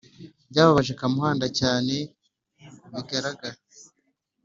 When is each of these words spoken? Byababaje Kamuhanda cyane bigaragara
Byababaje 0.49 0.91
Kamuhanda 0.99 1.45
cyane 1.59 1.95
bigaragara 2.93 3.57